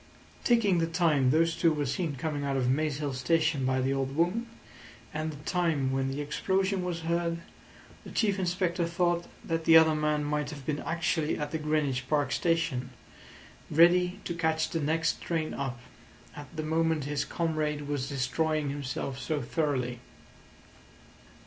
Taking 0.43 0.79
the 0.79 0.87
time 0.87 1.29
those 1.29 1.55
two 1.55 1.71
were 1.71 1.85
seen 1.85 2.15
coming 2.15 2.43
out 2.43 2.57
of 2.57 2.67
Maze 2.71 2.97
Hill 2.97 3.13
Station 3.13 3.67
by 3.67 3.81
the 3.81 3.93
old 3.93 4.15
woman, 4.15 4.47
and 5.13 5.31
the 5.31 5.43
time 5.45 5.91
when 5.91 6.09
the 6.09 6.21
explosion 6.21 6.83
was 6.83 7.01
heard, 7.01 7.37
the 8.03 8.09
Chief 8.09 8.39
Inspector 8.39 8.83
thought 8.87 9.27
that 9.45 9.65
the 9.65 9.77
other 9.77 9.93
man 9.93 10.23
might 10.23 10.49
have 10.49 10.65
been 10.65 10.79
actually 10.79 11.37
at 11.37 11.51
the 11.51 11.59
Greenwich 11.59 12.09
Park 12.09 12.31
Station, 12.31 12.89
ready 13.69 14.19
to 14.25 14.33
catch 14.33 14.71
the 14.71 14.79
next 14.81 15.21
train 15.21 15.53
up, 15.53 15.79
at 16.35 16.47
the 16.55 16.63
moment 16.63 17.03
his 17.03 17.23
comrade 17.23 17.87
was 17.87 18.09
destroying 18.09 18.71
himself 18.71 19.19
so 19.19 19.39
thoroughly. 19.39 19.99